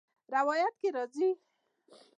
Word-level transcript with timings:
روايت 0.35 0.73
کي 0.81 0.89
راځي: 0.95 1.29